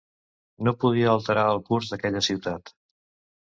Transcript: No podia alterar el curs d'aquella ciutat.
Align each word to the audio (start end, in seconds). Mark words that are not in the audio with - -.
No 0.67 0.73
podia 0.83 1.11
alterar 1.11 1.45
el 1.51 1.63
curs 1.69 1.95
d'aquella 1.95 2.27
ciutat. 2.33 2.77